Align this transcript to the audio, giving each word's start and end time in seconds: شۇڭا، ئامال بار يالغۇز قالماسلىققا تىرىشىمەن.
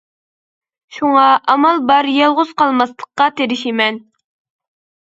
شۇڭا، 0.95 1.25
ئامال 1.53 1.83
بار 1.91 2.09
يالغۇز 2.17 2.55
قالماسلىققا 2.63 3.31
تىرىشىمەن. 3.39 4.03